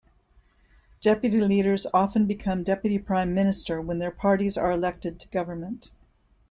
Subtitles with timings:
[0.99, 5.91] Deputy leaders often become deputy prime minister when their parties are elected to government.